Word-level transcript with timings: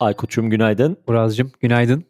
Aykut'cum 0.00 0.50
günaydın. 0.50 0.96
Uraz'cığım 1.06 1.52
günaydın. 1.60 2.04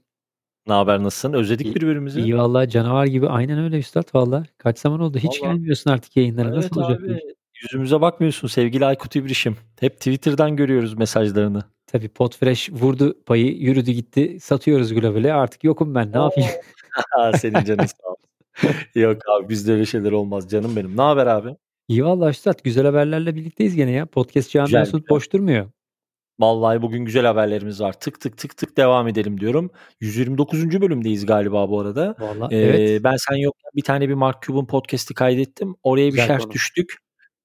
Ne 0.66 0.72
haber 0.74 1.02
nasılsın? 1.02 1.32
Özledik 1.32 1.66
İyi, 1.66 1.74
birbirimizi. 1.74 2.20
iyi 2.20 2.36
valla 2.38 2.68
canavar 2.68 3.06
gibi. 3.06 3.28
Aynen 3.28 3.58
öyle 3.58 3.78
üstad 3.78 4.14
valla. 4.14 4.44
Kaç 4.58 4.78
zaman 4.78 5.00
oldu? 5.00 5.18
Hiç 5.18 5.42
Valla. 5.42 5.52
gelmiyorsun 5.52 5.90
artık 5.90 6.16
yayınlara. 6.16 6.48
Evet 6.48 6.56
Nasıl 6.56 6.80
olacak 6.80 7.00
bu 7.00 7.04
abi. 7.04 7.12
iş? 7.12 7.22
Yüzümüze 7.62 8.00
bakmıyorsun 8.00 8.48
sevgili 8.48 8.86
Aykut 8.86 9.16
İbrişim. 9.16 9.56
Hep 9.80 9.96
Twitter'dan 9.96 10.56
görüyoruz 10.56 10.94
mesajlarını. 10.94 11.62
Tabii 11.86 12.08
Podfresh 12.08 12.70
vurdu 12.72 13.14
payı, 13.26 13.56
yürüdü 13.58 13.90
gitti. 13.92 14.38
Satıyoruz 14.40 14.94
globale. 14.94 15.32
Artık 15.34 15.64
yokum 15.64 15.94
ben. 15.94 16.12
Ne 16.12 16.18
yapayım? 16.18 16.50
Senin 17.38 17.64
canın 17.64 17.86
sağ 17.86 18.08
ol. 18.08 18.14
Yok 18.94 19.18
abi 19.28 19.48
bizde 19.48 19.72
öyle 19.72 19.86
şeyler 19.86 20.12
olmaz 20.12 20.50
canım 20.50 20.76
benim. 20.76 20.96
Ne 20.96 21.02
haber 21.02 21.26
abi? 21.26 21.56
İyi 21.88 22.04
valla 22.04 22.30
üstad. 22.30 22.58
Güzel 22.64 22.86
haberlerle 22.86 23.34
birlikteyiz 23.34 23.76
gene 23.76 23.90
ya. 23.90 24.06
Podcast 24.06 24.48
Güzel 24.52 24.66
camiası 24.66 24.92
güzel. 24.92 25.08
boş 25.08 25.32
durmuyor. 25.32 25.66
Vallahi 26.40 26.82
bugün 26.82 27.04
güzel 27.04 27.26
haberlerimiz 27.26 27.80
var. 27.80 27.92
Tık 27.92 28.20
tık 28.20 28.38
tık 28.38 28.56
tık 28.56 28.76
devam 28.76 29.08
edelim 29.08 29.40
diyorum. 29.40 29.70
129. 30.00 30.80
bölümdeyiz 30.80 31.26
galiba 31.26 31.68
bu 31.70 31.80
arada. 31.80 32.14
Valla 32.18 32.48
Ee, 32.50 32.56
evet. 32.56 33.04
ben 33.04 33.16
sen 33.16 33.36
yokken 33.36 33.70
bir 33.76 33.82
tane 33.82 34.08
bir 34.08 34.14
Mark 34.14 34.42
Cuban 34.42 34.66
podcast'i 34.66 35.14
kaydettim. 35.14 35.74
Oraya 35.82 36.06
bir 36.06 36.10
Güzel 36.10 36.26
şerh 36.26 36.38
konu. 36.40 36.50
düştük. 36.52 36.96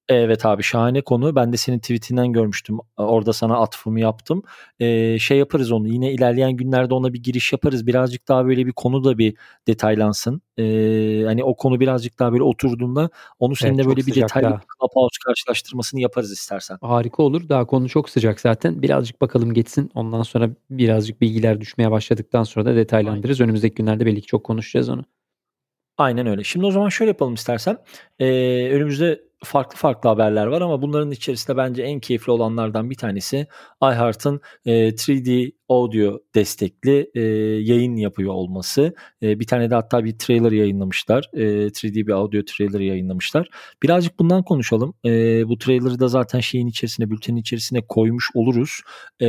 Evet 0.08 0.46
abi 0.46 0.62
şahane 0.62 1.00
konu. 1.00 1.36
Ben 1.36 1.52
de 1.52 1.56
senin 1.56 1.78
tweetinden 1.78 2.32
görmüştüm. 2.32 2.78
Orada 2.96 3.32
sana 3.32 3.56
atfımı 3.60 4.00
yaptım. 4.00 4.42
Ee, 4.80 5.18
şey 5.18 5.38
yaparız 5.38 5.72
onu. 5.72 5.88
Yine 5.88 6.12
ilerleyen 6.12 6.52
günlerde 6.52 6.94
ona 6.94 7.12
bir 7.12 7.22
giriş 7.22 7.52
yaparız. 7.52 7.86
Birazcık 7.86 8.28
daha 8.28 8.46
böyle 8.46 8.66
bir 8.66 8.72
konu 8.72 9.04
da 9.04 9.18
bir 9.18 9.36
detaylansın. 9.66 10.42
Ee, 10.58 11.22
hani 11.26 11.44
o 11.44 11.56
konu 11.56 11.80
birazcık 11.80 12.18
daha 12.18 12.32
böyle 12.32 12.42
oturduğunda 12.42 13.10
onu 13.38 13.52
Evet 13.52 13.58
seninle 13.58 13.82
çok 13.82 13.96
böyle 13.96 14.06
bir 14.06 14.14
detaylı 14.14 14.46
daha. 14.50 14.60
Clubhouse 14.80 15.18
karşılaştırmasını 15.24 16.00
yaparız 16.00 16.32
istersen. 16.32 16.78
Harika 16.80 17.22
olur. 17.22 17.48
Daha 17.48 17.66
konu 17.66 17.88
çok 17.88 18.10
sıcak 18.10 18.40
zaten. 18.40 18.82
Birazcık 18.82 19.20
bakalım 19.20 19.54
geçsin. 19.54 19.90
Ondan 19.94 20.22
sonra 20.22 20.50
birazcık 20.70 21.20
bilgiler 21.20 21.60
düşmeye 21.60 21.90
başladıktan 21.90 22.44
sonra 22.44 22.64
da 22.64 22.68
Aynen. 22.70 22.82
detaylandırırız. 22.82 23.40
Önümüzdeki 23.40 23.74
günlerde 23.74 24.06
belli 24.06 24.20
ki 24.20 24.26
çok 24.26 24.44
konuşacağız 24.44 24.88
onu. 24.88 25.04
Aynen 25.98 26.26
öyle. 26.26 26.44
Şimdi 26.44 26.66
o 26.66 26.70
zaman 26.70 26.88
şöyle 26.88 27.10
yapalım 27.10 27.34
istersen. 27.34 27.78
Ee, 28.18 28.68
önümüzde 28.72 29.25
farklı 29.44 29.76
farklı 29.76 30.08
haberler 30.08 30.46
var 30.46 30.60
ama 30.60 30.82
bunların 30.82 31.10
içerisinde 31.10 31.56
bence 31.56 31.82
en 31.82 32.00
keyifli 32.00 32.32
olanlardan 32.32 32.90
bir 32.90 32.94
tanesi 32.94 33.46
iHeart'ın 33.82 34.40
e, 34.66 34.88
3D 34.88 35.52
audio 35.68 36.18
destekli 36.34 37.10
e, 37.14 37.20
yayın 37.62 37.96
yapıyor 37.96 38.32
olması. 38.32 38.94
E, 39.22 39.40
bir 39.40 39.46
tane 39.46 39.70
de 39.70 39.74
hatta 39.74 40.04
bir 40.04 40.18
trailer 40.18 40.52
yayınlamışlar. 40.52 41.30
E, 41.32 41.42
3D 41.66 42.06
bir 42.06 42.12
audio 42.12 42.40
trailer 42.44 42.80
yayınlamışlar. 42.80 43.48
Birazcık 43.82 44.18
bundan 44.18 44.42
konuşalım. 44.42 44.94
E, 45.04 45.10
bu 45.48 45.58
trailer'ı 45.58 46.00
da 46.00 46.08
zaten 46.08 46.40
şeyin 46.40 46.66
içerisine, 46.66 47.10
bültenin 47.10 47.36
içerisine 47.36 47.86
koymuş 47.88 48.30
oluruz. 48.34 48.80
E, 49.22 49.26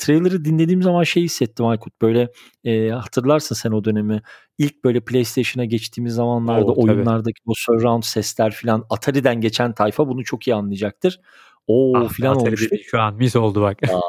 trailer'ı 0.00 0.44
dinlediğim 0.44 0.82
zaman 0.82 1.02
şey 1.04 1.22
hissettim 1.22 1.66
Aykut. 1.66 2.02
Böyle 2.02 2.28
e, 2.64 2.88
hatırlarsın 2.90 3.54
sen 3.54 3.70
o 3.70 3.84
dönemi. 3.84 4.22
İlk 4.58 4.84
böyle 4.84 5.00
PlayStation'a 5.00 5.64
geçtiğimiz 5.64 6.14
zamanlarda 6.14 6.72
Oo 6.72 6.80
tabii. 6.86 6.92
oyunlardaki 6.92 7.40
o 7.46 7.52
surround 7.56 8.02
sesler 8.02 8.50
filan 8.52 8.84
Atari'den 8.90 9.40
geçen 9.40 9.72
tayfa 9.74 10.08
bunu 10.08 10.24
çok 10.24 10.46
iyi 10.48 10.54
anlayacaktır. 10.54 11.20
O 11.66 11.92
Ah 11.96 12.08
filan 12.08 12.36
olmuştu. 12.36 12.76
şu 12.90 13.00
an 13.00 13.14
mis 13.14 13.36
oldu 13.36 13.60
bak. 13.62 13.78
Aa, 13.82 14.00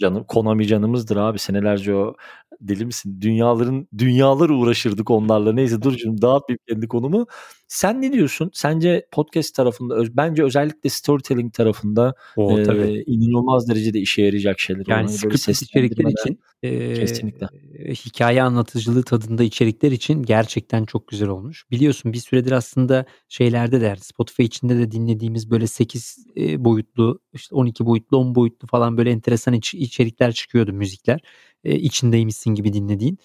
canım 0.00 0.24
Konami 0.28 0.66
canımızdır 0.66 1.16
abi. 1.16 1.38
Senelerce 1.38 1.94
o 1.94 2.14
deli 2.60 2.86
misin? 2.86 3.18
Dünyaların 3.20 3.88
dünyalar 3.98 4.48
uğraşırdık 4.50 5.10
onlarla. 5.10 5.52
Neyse 5.52 5.82
dur 5.82 5.96
şimdi 5.98 6.22
dağıtmayayım 6.22 6.58
kendi 6.68 6.88
konumu. 6.88 7.26
Sen 7.74 8.02
ne 8.02 8.12
diyorsun? 8.12 8.50
Sence 8.52 9.06
podcast 9.12 9.54
tarafında 9.54 10.16
bence 10.16 10.44
özellikle 10.44 10.90
storytelling 10.90 11.54
tarafında 11.54 12.14
O 12.36 12.62
tabii. 12.62 12.82
e, 12.82 13.02
inanılmaz 13.06 13.68
derecede 13.68 14.00
işe 14.00 14.22
yarayacak 14.22 14.60
şeyler. 14.60 14.84
Yani 14.88 15.08
scripted 15.08 15.54
içerikler 15.54 16.10
için 16.10 16.40
eee, 16.62 16.94
kesinlikle. 16.94 17.46
hikaye 17.94 18.42
anlatıcılığı 18.42 19.02
tadında 19.02 19.44
içerikler 19.44 19.92
için 19.92 20.22
gerçekten 20.22 20.84
çok 20.84 21.08
güzel 21.08 21.28
olmuş. 21.28 21.64
Biliyorsun 21.70 22.12
bir 22.12 22.18
süredir 22.18 22.52
aslında 22.52 23.06
şeylerde 23.28 23.80
de 23.80 23.96
Spotify 24.00 24.42
içinde 24.42 24.78
de 24.78 24.90
dinlediğimiz 24.90 25.50
böyle 25.50 25.66
8 25.66 26.26
e, 26.36 26.64
boyutlu 26.64 27.20
işte 27.32 27.54
12 27.54 27.86
boyutlu 27.86 28.16
10 28.16 28.34
boyutlu 28.34 28.68
falan 28.68 28.96
böyle 28.96 29.10
enteresan 29.10 29.54
iç- 29.54 29.74
içerikler 29.74 30.32
çıkıyordu 30.32 30.72
müzikler. 30.72 31.20
E, 31.64 31.76
içindeymişsin 31.78 32.50
gibi 32.54 32.72
dinlediğin. 32.72 33.18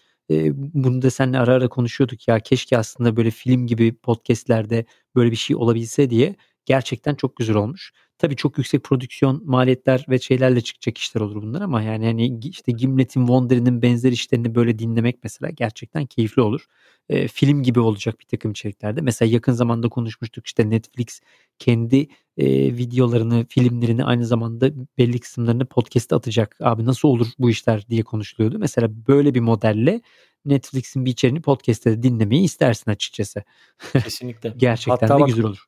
Bunu 0.55 1.01
da 1.01 1.11
seninle 1.11 1.39
ara 1.39 1.53
ara 1.53 1.69
konuşuyorduk 1.69 2.27
ya 2.27 2.39
keşke 2.39 2.77
aslında 2.77 3.15
böyle 3.17 3.31
film 3.31 3.67
gibi 3.67 3.95
podcastlerde 3.95 4.85
böyle 5.15 5.31
bir 5.31 5.35
şey 5.35 5.55
olabilse 5.55 6.09
diye 6.09 6.35
gerçekten 6.65 7.15
çok 7.15 7.35
güzel 7.35 7.55
olmuş. 7.55 7.91
Tabii 8.17 8.35
çok 8.35 8.57
yüksek 8.57 8.83
prodüksiyon 8.83 9.41
maliyetler 9.45 10.05
ve 10.09 10.19
şeylerle 10.19 10.61
çıkacak 10.61 10.97
işler 10.97 11.21
olur 11.21 11.41
bunlar 11.41 11.61
ama 11.61 11.81
yani 11.81 12.05
hani 12.05 12.39
işte 12.49 12.71
Gimlet'in, 12.71 13.19
Wonder'in 13.19 13.81
benzer 13.81 14.11
işlerini 14.11 14.55
böyle 14.55 14.79
dinlemek 14.79 15.19
mesela 15.23 15.49
gerçekten 15.49 16.05
keyifli 16.05 16.41
olur. 16.41 16.65
Ee, 17.09 17.27
film 17.27 17.63
gibi 17.63 17.79
olacak 17.79 18.19
bir 18.19 18.25
takım 18.25 18.51
içeriklerde. 18.51 19.01
Mesela 19.01 19.31
yakın 19.31 19.53
zamanda 19.53 19.89
konuşmuştuk 19.89 20.47
işte 20.47 20.69
Netflix 20.69 21.21
kendi 21.59 22.07
e, 22.37 22.47
videolarını, 22.77 23.45
filmlerini 23.49 24.03
aynı 24.05 24.25
zamanda 24.25 24.71
belli 24.97 25.19
kısımlarını 25.19 25.65
podcast'e 25.65 26.15
atacak. 26.15 26.57
Abi 26.59 26.85
nasıl 26.85 27.07
olur 27.07 27.27
bu 27.39 27.49
işler 27.49 27.87
diye 27.87 28.03
konuşuluyordu. 28.03 28.59
Mesela 28.59 28.89
böyle 29.07 29.33
bir 29.33 29.39
modelle 29.39 30.01
Netflix'in 30.45 31.05
bir 31.05 31.11
içeriğini 31.11 31.41
podcast'te 31.41 32.03
dinlemeyi 32.03 32.43
istersin 32.43 32.91
açıkçası. 32.91 33.43
Kesinlikle. 33.93 34.53
Gerçekten 34.57 35.07
Hatta 35.07 35.15
de 35.15 35.19
bak 35.19 35.27
güzel 35.27 35.45
olur. 35.45 35.65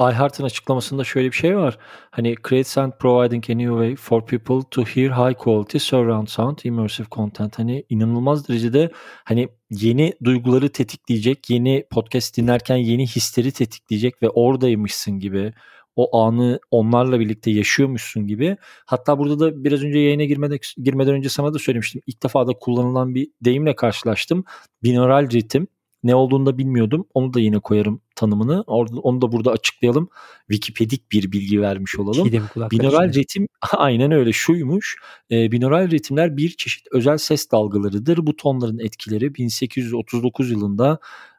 iHeart'ın 0.00 0.44
açıklamasında 0.44 1.04
şöyle 1.04 1.28
bir 1.28 1.36
şey 1.36 1.56
var. 1.56 1.78
Hani 2.10 2.34
creates 2.48 2.78
and 2.78 2.92
providing 2.92 3.50
a 3.50 3.54
new 3.54 3.70
way 3.70 3.96
for 3.96 4.26
people 4.26 4.68
to 4.70 4.82
hear 4.82 5.10
high 5.10 5.38
quality 5.38 5.78
surround 5.78 6.28
sound 6.28 6.58
immersive 6.64 7.06
content. 7.10 7.58
Hani 7.58 7.84
inanılmaz 7.88 8.48
derecede 8.48 8.90
hani 9.24 9.48
yeni 9.70 10.12
duyguları 10.24 10.68
tetikleyecek, 10.68 11.50
yeni 11.50 11.84
podcast 11.90 12.36
dinlerken 12.36 12.76
yeni 12.76 13.06
hisleri 13.06 13.52
tetikleyecek 13.52 14.22
ve 14.22 14.28
oradaymışsın 14.28 15.18
gibi 15.18 15.52
o 15.96 16.18
anı 16.18 16.60
onlarla 16.70 17.20
birlikte 17.20 17.50
yaşıyormuşsun 17.50 18.26
gibi. 18.26 18.56
Hatta 18.86 19.18
burada 19.18 19.40
da 19.40 19.64
biraz 19.64 19.82
önce 19.82 19.98
yayına 19.98 20.24
girmeden, 20.24 20.58
girmeden 20.76 21.14
önce 21.14 21.28
sana 21.28 21.54
da 21.54 21.58
söylemiştim. 21.58 22.02
İlk 22.06 22.22
defa 22.22 22.46
da 22.46 22.52
kullanılan 22.52 23.14
bir 23.14 23.28
deyimle 23.44 23.76
karşılaştım. 23.76 24.44
Binaural 24.82 25.30
ritim. 25.30 25.66
Ne 26.04 26.14
olduğunu 26.14 26.46
da 26.46 26.58
bilmiyordum. 26.58 27.06
Onu 27.14 27.34
da 27.34 27.40
yine 27.40 27.58
koyarım 27.58 28.00
tanımını. 28.16 28.64
Orada, 28.66 29.00
onu 29.00 29.22
da 29.22 29.32
burada 29.32 29.50
açıklayalım. 29.50 30.08
Wikipedik 30.50 31.12
bir 31.12 31.32
bilgi 31.32 31.60
vermiş 31.60 31.98
olalım. 31.98 32.32
Binaural 32.70 33.04
şimdi. 33.04 33.18
ritim 33.18 33.48
aynen 33.72 34.12
öyle 34.12 34.32
şuymuş. 34.32 34.96
E, 35.30 35.52
binaural 35.52 35.90
ritimler 35.90 36.36
bir 36.36 36.48
çeşit 36.48 36.86
özel 36.92 37.18
ses 37.18 37.50
dalgalarıdır. 37.50 38.26
Bu 38.26 38.36
tonların 38.36 38.78
etkileri 38.78 39.34
1839 39.34 40.50
yılında 40.50 40.98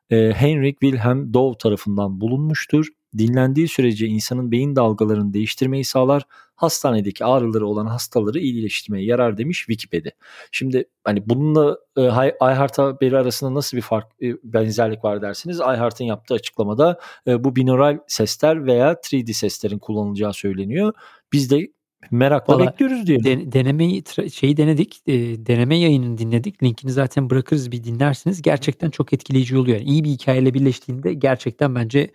e, 0.10 0.32
Heinrich 0.32 0.80
Wilhelm 0.82 1.34
Dove 1.34 1.58
tarafından 1.58 2.22
bulunmuştur. 2.22 2.88
Dinlendiği 3.18 3.68
sürece 3.68 4.06
insanın 4.08 4.52
beyin 4.52 4.76
dalgalarını 4.76 5.34
değiştirmeyi 5.34 5.86
sağlar. 5.86 6.24
Hastanedeki 6.56 7.26
ağrıları 7.26 7.68
olan 7.68 7.86
hastaları 7.86 8.40
iyileştirmeye 8.40 9.06
yarar 9.06 9.38
demiş 9.38 9.58
Wikipedia. 9.60 10.12
Şimdi 10.52 10.86
hani 11.04 11.30
bununla 11.30 11.78
e, 11.98 12.02
iHeart 12.42 12.78
haberi 12.78 13.18
arasında 13.18 13.54
nasıl 13.54 13.78
bir 13.78 13.82
fark 13.82 14.08
e, 14.22 14.34
benzerlik 14.44 15.04
var 15.04 15.22
dersiniz. 15.22 15.60
iHeart'ın 15.60 16.06
yaptığı 16.06 16.34
açıklamada 16.34 17.00
e, 17.28 17.44
bu 17.44 17.56
binaural 17.56 17.98
sesler 18.08 18.66
veya 18.66 18.94
3D 18.94 19.34
seslerin 19.34 19.80
kullanılacağı 19.80 20.34
söyleniyor. 20.34 20.94
Biz 21.34 21.50
de 21.52 21.72
merakla 22.12 22.54
Valla 22.56 22.68
bekliyoruz 22.68 23.08
diyelim. 23.08 23.26
den- 23.26 23.52
denemeyi 23.52 24.04
şeyi 24.34 24.58
denedik. 24.58 25.02
e, 25.08 25.14
deneme 25.46 25.78
yayınını 25.78 26.18
dinledik. 26.18 26.64
Linkini 26.64 26.92
zaten 26.92 27.30
bırakırız 27.30 27.72
bir 27.72 27.84
dinlersiniz. 27.84 28.42
Gerçekten 28.42 28.90
çok 28.90 29.14
etkileyici 29.14 29.58
oluyor. 29.58 29.78
Yani 29.78 29.90
iyi 29.90 30.04
bir 30.04 30.10
hikayeyle 30.10 30.54
birleştiğinde 30.54 31.14
gerçekten 31.14 31.76
bence 31.76 32.12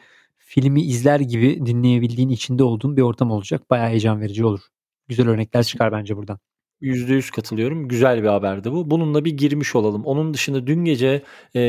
filmi 0.56 0.82
izler 0.82 1.20
gibi 1.20 1.66
dinleyebildiğin 1.66 2.28
içinde 2.28 2.64
olduğun 2.64 2.96
bir 2.96 3.02
ortam 3.02 3.30
olacak. 3.30 3.70
Bayağı 3.70 3.88
heyecan 3.88 4.20
verici 4.20 4.44
olur. 4.44 4.60
Güzel 5.08 5.28
örnekler 5.28 5.62
çıkar 5.62 5.92
bence 5.92 6.16
buradan. 6.16 6.38
%100 6.80 7.30
katılıyorum. 7.30 7.88
Güzel 7.88 8.22
bir 8.22 8.28
haberdi 8.28 8.72
bu. 8.72 8.90
Bununla 8.90 9.24
bir 9.24 9.32
girmiş 9.32 9.74
olalım. 9.74 10.04
Onun 10.04 10.34
dışında 10.34 10.66
dün 10.66 10.84
gece 10.84 11.22
e, 11.56 11.62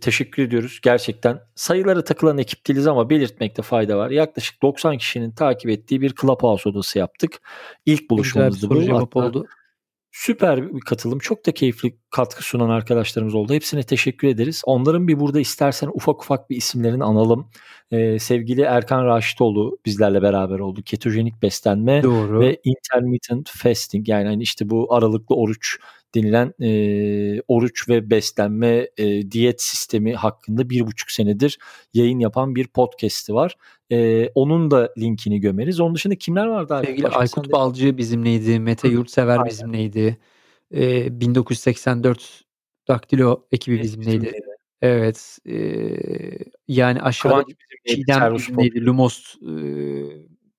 teşekkür 0.00 0.42
ediyoruz. 0.42 0.80
Gerçekten 0.82 1.40
sayılara 1.54 2.04
takılan 2.04 2.38
ekip 2.38 2.68
değiliz 2.68 2.86
ama 2.86 3.10
belirtmekte 3.10 3.62
fayda 3.62 3.98
var. 3.98 4.10
Yaklaşık 4.10 4.62
90 4.62 4.98
kişinin 4.98 5.32
takip 5.32 5.70
ettiği 5.70 6.00
bir 6.00 6.14
Clubhouse 6.20 6.68
odası 6.68 6.98
yaptık. 6.98 7.40
İlk 7.86 8.10
buluşmamızdı 8.10 8.66
soru 8.66 8.88
bu. 8.88 8.98
Hatta 8.98 9.18
oldu. 9.20 9.46
Süper 10.12 10.74
bir 10.74 10.80
katılım. 10.80 11.18
Çok 11.18 11.46
da 11.46 11.52
keyifli 11.52 11.96
katkı 12.10 12.42
sunan 12.42 12.70
arkadaşlarımız 12.70 13.34
oldu. 13.34 13.54
Hepsine 13.54 13.82
teşekkür 13.82 14.28
ederiz. 14.28 14.62
Onların 14.64 15.08
bir 15.08 15.20
burada 15.20 15.40
istersen 15.40 15.90
ufak 15.94 16.22
ufak 16.22 16.50
bir 16.50 16.56
isimlerini 16.56 17.04
analım. 17.04 17.50
Ee, 17.90 18.18
sevgili 18.18 18.60
Erkan 18.60 19.06
Raşitoğlu 19.06 19.78
bizlerle 19.86 20.22
beraber 20.22 20.58
oldu. 20.58 20.82
Ketojenik 20.82 21.42
beslenme 21.42 22.02
Doğru. 22.02 22.40
ve 22.40 22.60
intermittent 22.64 23.50
fasting 23.50 24.08
yani 24.08 24.28
hani 24.28 24.42
işte 24.42 24.70
bu 24.70 24.94
aralıklı 24.94 25.36
oruç 25.36 25.78
denilen 26.14 26.54
e, 26.60 27.42
oruç 27.48 27.88
ve 27.88 28.10
beslenme 28.10 28.88
e, 28.96 29.30
diyet 29.30 29.62
sistemi 29.62 30.14
hakkında 30.14 30.70
bir 30.70 30.86
buçuk 30.86 31.10
senedir 31.10 31.58
yayın 31.94 32.18
yapan 32.18 32.54
bir 32.54 32.66
podcast'i 32.66 33.34
var. 33.34 33.56
E, 33.92 34.28
onun 34.34 34.70
da 34.70 34.92
linkini 34.98 35.40
gömeriz. 35.40 35.80
Onun 35.80 35.94
dışında 35.94 36.14
kimler 36.14 36.46
vardı 36.46 36.74
abi? 36.74 36.86
Sevgili 36.86 37.08
Aykut 37.08 37.52
Balcı 37.52 37.98
bizimleydi. 37.98 38.60
Mete 38.60 38.88
Yurtsever 38.88 39.38
Aynen. 39.38 39.46
bizimleydi. 39.46 40.18
E, 40.74 41.20
1984 41.20 42.44
Daktilo 42.88 43.46
ekibi 43.52 43.74
evet, 43.74 43.84
bizimleydi. 43.84 44.20
bizimleydi. 44.20 44.46
Evet. 44.82 45.38
E, 45.46 45.56
yani 46.68 47.02
aşağıda 47.02 47.44
Çiğdem 47.86 48.34
bizimleydi. 48.34 48.86
Lumos 48.86 49.34
e, 49.42 49.52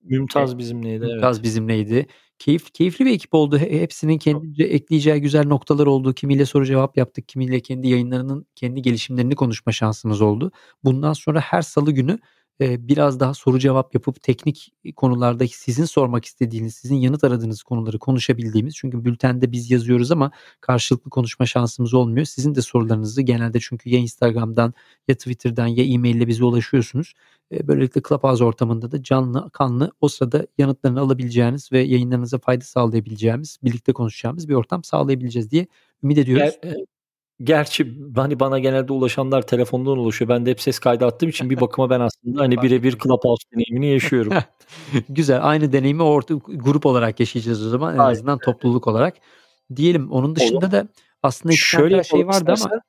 Mümtaz 0.04 0.58
bizimleydi. 0.58 1.06
Mümtaz 1.06 1.36
evet. 1.36 1.44
bizimleydi. 1.44 2.06
Keyif, 2.44 2.72
keyifli 2.72 3.04
bir 3.06 3.10
ekip 3.14 3.34
oldu. 3.34 3.58
Hepsinin 3.58 4.18
kendince 4.18 4.64
ekleyeceği 4.64 5.20
güzel 5.20 5.46
noktalar 5.46 5.86
oldu. 5.86 6.14
Kimiyle 6.14 6.46
soru 6.46 6.64
cevap 6.66 6.96
yaptık. 6.96 7.28
Kimiyle 7.28 7.60
kendi 7.60 7.88
yayınlarının 7.88 8.46
kendi 8.54 8.82
gelişimlerini 8.82 9.34
konuşma 9.34 9.72
şansımız 9.72 10.20
oldu. 10.22 10.52
Bundan 10.84 11.12
sonra 11.12 11.40
her 11.40 11.62
salı 11.62 11.92
günü 11.92 12.18
biraz 12.60 13.20
daha 13.20 13.34
soru 13.34 13.58
cevap 13.58 13.94
yapıp 13.94 14.22
teknik 14.22 14.72
konulardaki 14.96 15.58
sizin 15.58 15.84
sormak 15.84 16.24
istediğiniz, 16.24 16.74
sizin 16.74 16.94
yanıt 16.94 17.24
aradığınız 17.24 17.62
konuları 17.62 17.98
konuşabildiğimiz. 17.98 18.74
Çünkü 18.74 19.04
bültende 19.04 19.52
biz 19.52 19.70
yazıyoruz 19.70 20.10
ama 20.10 20.30
karşılıklı 20.60 21.10
konuşma 21.10 21.46
şansımız 21.46 21.94
olmuyor. 21.94 22.26
Sizin 22.26 22.54
de 22.54 22.62
sorularınızı 22.62 23.22
genelde 23.22 23.58
çünkü 23.60 23.90
ya 23.90 23.98
Instagram'dan 23.98 24.74
ya 25.08 25.14
Twitter'dan 25.14 25.66
ya 25.66 25.84
e-mail 25.84 26.14
ile 26.14 26.26
bize 26.26 26.44
ulaşıyorsunuz. 26.44 27.14
Böylelikle 27.52 28.00
Clubhouse 28.08 28.44
ortamında 28.44 28.92
da 28.92 29.02
canlı, 29.02 29.50
kanlı 29.50 29.92
o 30.00 30.08
sırada 30.08 30.46
yanıtlarını 30.58 31.00
alabileceğiniz 31.00 31.72
ve 31.72 31.80
yayınlarınıza 31.80 32.38
fayda 32.38 32.64
sağlayabileceğimiz, 32.64 33.58
birlikte 33.64 33.92
konuşacağımız 33.92 34.48
bir 34.48 34.54
ortam 34.54 34.84
sağlayabileceğiz 34.84 35.50
diye 35.50 35.66
ümit 36.02 36.18
ediyoruz. 36.18 36.54
Ger- 36.62 36.84
Gerçi 37.42 37.94
hani 38.16 38.40
bana 38.40 38.58
genelde 38.58 38.92
ulaşanlar 38.92 39.42
telefondan 39.42 39.98
ulaşıyor. 39.98 40.28
Ben 40.28 40.46
de 40.46 40.50
hep 40.50 40.60
ses 40.60 40.78
kaydı 40.78 41.06
attığım 41.06 41.28
için 41.28 41.50
bir 41.50 41.60
bakıma 41.60 41.90
ben 41.90 42.00
aslında 42.00 42.40
hani 42.40 42.62
birebir 42.62 42.98
Clubhouse 42.98 43.44
deneyimini 43.54 43.86
yaşıyorum. 43.92 44.32
Güzel. 45.08 45.38
Aynı 45.42 45.72
deneyimi 45.72 46.02
orta 46.02 46.34
grup 46.34 46.86
olarak 46.86 47.20
yaşayacağız 47.20 47.66
o 47.66 47.68
zaman 47.68 47.94
en 47.94 47.98
Aynen. 47.98 48.12
azından 48.12 48.38
topluluk 48.38 48.86
olarak. 48.86 49.14
Diyelim 49.76 50.10
onun 50.10 50.36
dışında 50.36 50.72
da 50.72 50.88
aslında 51.22 51.52
iki 51.52 51.62
Şöyle 51.62 51.94
tane 51.94 52.04
şey 52.04 52.26
vardı 52.26 52.54
ama 52.62 52.80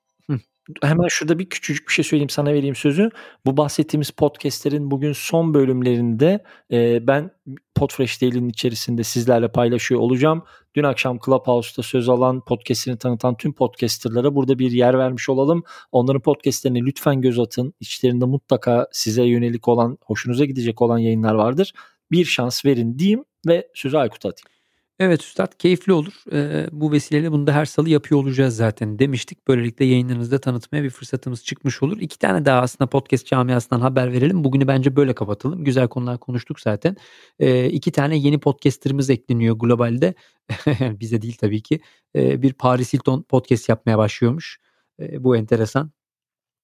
hemen 0.81 1.07
şurada 1.07 1.39
bir 1.39 1.49
küçücük 1.49 1.87
bir 1.87 1.93
şey 1.93 2.05
söyleyeyim 2.05 2.29
sana 2.29 2.53
vereyim 2.53 2.75
sözü. 2.75 3.09
Bu 3.45 3.57
bahsettiğimiz 3.57 4.09
podcastlerin 4.09 4.91
bugün 4.91 5.13
son 5.13 5.53
bölümlerinde 5.53 6.43
e, 6.71 7.07
ben 7.07 7.31
Podfresh 7.75 8.21
Daily'nin 8.21 8.49
içerisinde 8.49 9.03
sizlerle 9.03 9.47
paylaşıyor 9.51 10.01
olacağım. 10.01 10.43
Dün 10.75 10.83
akşam 10.83 11.19
Clubhouse'da 11.25 11.83
söz 11.83 12.09
alan 12.09 12.45
podcastini 12.45 12.97
tanıtan 12.97 13.37
tüm 13.37 13.53
podcasterlara 13.53 14.35
burada 14.35 14.59
bir 14.59 14.71
yer 14.71 14.97
vermiş 14.97 15.29
olalım. 15.29 15.63
Onların 15.91 16.21
podcastlerine 16.21 16.79
lütfen 16.79 17.21
göz 17.21 17.39
atın. 17.39 17.73
İçlerinde 17.79 18.25
mutlaka 18.25 18.87
size 18.91 19.23
yönelik 19.23 19.67
olan, 19.67 19.97
hoşunuza 20.05 20.45
gidecek 20.45 20.81
olan 20.81 20.97
yayınlar 20.97 21.33
vardır. 21.33 21.73
Bir 22.11 22.25
şans 22.25 22.65
verin 22.65 22.99
diyeyim 22.99 23.25
ve 23.47 23.67
sözü 23.73 23.97
Aykut'a 23.97 24.29
atayım. 24.29 24.55
Evet 24.99 25.23
Üstad 25.23 25.57
keyifli 25.57 25.93
olur. 25.93 26.13
Ee, 26.31 26.67
bu 26.71 26.91
vesileyle 26.91 27.31
bunu 27.31 27.47
da 27.47 27.53
her 27.53 27.65
salı 27.65 27.89
yapıyor 27.89 28.21
olacağız 28.21 28.55
zaten 28.55 28.99
demiştik. 28.99 29.47
Böylelikle 29.47 29.85
yayınlarınızda 29.85 30.41
tanıtmaya 30.41 30.83
bir 30.83 30.89
fırsatımız 30.89 31.43
çıkmış 31.43 31.83
olur. 31.83 31.97
İki 31.99 32.19
tane 32.19 32.45
daha 32.45 32.61
aslında 32.61 32.89
podcast 32.89 33.27
camiasından 33.27 33.81
haber 33.81 34.13
verelim. 34.13 34.43
Bugünü 34.43 34.67
bence 34.67 34.95
böyle 34.95 35.15
kapatalım. 35.15 35.63
Güzel 35.63 35.87
konular 35.87 36.19
konuştuk 36.19 36.59
zaten. 36.59 36.97
Ee, 37.39 37.69
iki 37.69 37.91
tane 37.91 38.17
yeni 38.17 38.39
podcasterımız 38.39 39.09
ekleniyor 39.09 39.55
globalde. 39.55 40.13
Bize 40.81 41.21
değil 41.21 41.37
tabii 41.39 41.61
ki. 41.61 41.79
Ee, 42.15 42.41
bir 42.41 42.53
Paris 42.53 42.93
Hilton 42.93 43.23
podcast 43.23 43.69
yapmaya 43.69 43.97
başlıyormuş. 43.97 44.59
Ee, 44.99 45.23
bu 45.23 45.37
enteresan. 45.37 45.91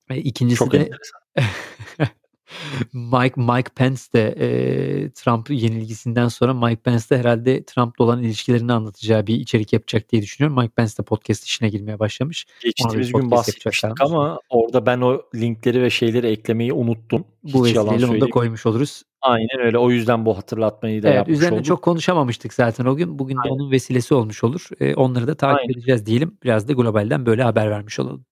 Ee, 0.09 0.17
ikincisi 0.17 0.59
Çok 0.59 0.71
de... 0.71 0.77
enteresan. 0.77 1.21
Mike 2.93 3.41
Mike 3.41 3.69
Pence 3.75 4.01
de 4.13 4.27
e, 4.27 5.11
Trump 5.11 5.49
yenilgisinden 5.49 6.27
sonra 6.27 6.53
Mike 6.53 6.81
Pence 6.81 7.03
de 7.09 7.17
herhalde 7.17 7.63
Trump'la 7.63 8.05
olan 8.05 8.23
ilişkilerini 8.23 8.73
anlatacağı 8.73 9.27
bir 9.27 9.35
içerik 9.35 9.73
yapacak 9.73 10.11
diye 10.11 10.21
düşünüyorum. 10.21 10.57
Mike 10.61 10.73
Pence 10.75 10.97
de 10.97 11.03
podcast 11.03 11.43
işine 11.43 11.69
girmeye 11.69 11.99
başlamış. 11.99 12.45
Geçtiğimiz 12.63 13.11
gün 13.11 13.31
bahsetmiştik 13.31 14.01
ama 14.01 14.39
orada 14.49 14.85
ben 14.85 15.01
o 15.01 15.21
linkleri 15.35 15.81
ve 15.81 15.89
şeyleri 15.89 16.27
eklemeyi 16.27 16.73
unuttum. 16.73 17.25
Bu 17.43 17.67
Hiç 17.67 17.75
vesileyle 17.75 18.05
onu 18.05 18.21
da 18.21 18.29
koymuş 18.29 18.65
oluruz. 18.65 19.03
Aynen 19.21 19.59
öyle. 19.59 19.77
O 19.77 19.91
yüzden 19.91 20.25
bu 20.25 20.37
hatırlatmayı 20.37 21.03
da 21.03 21.07
evet, 21.07 21.17
yapmış 21.17 21.37
üzerine 21.37 21.55
olduk. 21.55 21.65
çok 21.65 21.81
konuşamamıştık 21.81 22.53
zaten 22.53 22.85
o 22.85 22.95
gün. 22.95 23.19
Bugün 23.19 23.35
de 23.35 23.41
Aynen. 23.43 23.53
onun 23.53 23.71
vesilesi 23.71 24.13
olmuş 24.13 24.43
olur. 24.43 24.67
Ee, 24.79 24.95
onları 24.95 25.27
da 25.27 25.35
takip 25.35 25.59
Aynen. 25.59 25.73
edeceğiz 25.73 26.05
diyelim. 26.05 26.37
Biraz 26.43 26.67
da 26.67 26.73
globalden 26.73 27.25
böyle 27.25 27.43
haber 27.43 27.71
vermiş 27.71 27.99
olalım. 27.99 28.25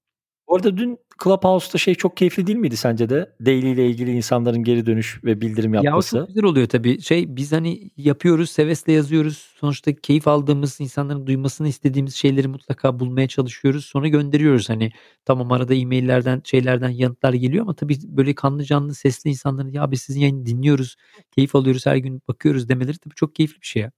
Bu 0.49 0.55
arada 0.55 0.77
dün 0.77 0.97
Clubhouse'da 1.23 1.77
şey 1.77 1.95
çok 1.95 2.17
keyifli 2.17 2.47
değil 2.47 2.57
miydi 2.57 2.77
sence 2.77 3.09
de? 3.09 3.35
Daily 3.45 3.71
ile 3.71 3.87
ilgili 3.87 4.11
insanların 4.11 4.63
geri 4.63 4.85
dönüş 4.85 5.23
ve 5.23 5.41
bildirim 5.41 5.73
yapması. 5.73 6.17
Ya 6.17 6.21
çok 6.21 6.27
güzel 6.27 6.43
oluyor 6.43 6.67
tabii. 6.67 7.01
Şey 7.01 7.35
biz 7.35 7.51
hani 7.51 7.91
yapıyoruz, 7.97 8.49
sevesle 8.49 8.93
yazıyoruz. 8.93 9.37
Sonuçta 9.59 9.95
keyif 9.95 10.27
aldığımız, 10.27 10.81
insanların 10.81 11.27
duymasını 11.27 11.67
istediğimiz 11.67 12.15
şeyleri 12.15 12.47
mutlaka 12.47 12.99
bulmaya 12.99 13.27
çalışıyoruz. 13.27 13.85
Sonra 13.85 14.07
gönderiyoruz. 14.07 14.69
Hani 14.69 14.91
tamam 15.25 15.51
arada 15.51 15.73
e-maillerden, 15.73 16.41
şeylerden 16.45 16.89
yanıtlar 16.89 17.33
geliyor 17.33 17.63
ama 17.63 17.73
tabii 17.75 17.95
böyle 18.03 18.35
kanlı 18.35 18.63
canlı 18.63 18.95
sesli 18.95 19.29
insanların 19.29 19.71
ya 19.71 19.91
biz 19.91 20.01
sizin 20.01 20.19
yayını 20.21 20.45
dinliyoruz, 20.45 20.95
keyif 21.31 21.55
alıyoruz, 21.55 21.85
her 21.85 21.95
gün 21.95 22.21
bakıyoruz 22.27 22.69
demeleri 22.69 22.97
tabii 22.97 23.15
çok 23.15 23.35
keyifli 23.35 23.61
bir 23.61 23.65
şey 23.67 23.81
ya. 23.81 23.91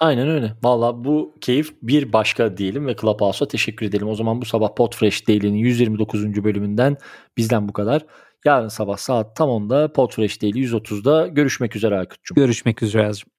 Aynen 0.00 0.28
öyle. 0.28 0.52
Valla 0.62 1.04
bu 1.04 1.34
keyif 1.40 1.74
bir 1.82 2.12
başka 2.12 2.56
diyelim 2.56 2.86
ve 2.86 2.96
Clubhouse'a 2.96 3.48
teşekkür 3.48 3.86
edelim. 3.86 4.08
O 4.08 4.14
zaman 4.14 4.40
bu 4.40 4.44
sabah 4.44 4.74
Podfresh 4.74 5.28
Daily'nin 5.28 5.58
129. 5.58 6.44
bölümünden 6.44 6.96
bizden 7.36 7.68
bu 7.68 7.72
kadar. 7.72 8.06
Yarın 8.44 8.68
sabah 8.68 8.96
saat 8.96 9.36
tam 9.36 9.48
10'da 9.48 9.92
Podfresh 9.92 10.42
Daily 10.42 10.64
130'da 10.64 11.26
görüşmek 11.26 11.76
üzere 11.76 11.98
Aykut'cum. 11.98 12.34
Görüşmek 12.34 12.82
üzere 12.82 13.02
Yazcım. 13.02 13.37